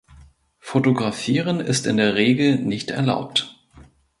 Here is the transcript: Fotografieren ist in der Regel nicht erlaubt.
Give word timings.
Fotografieren 0.59 1.59
ist 1.59 1.85
in 1.85 1.97
der 1.97 2.15
Regel 2.15 2.55
nicht 2.57 2.89
erlaubt. 2.89 3.55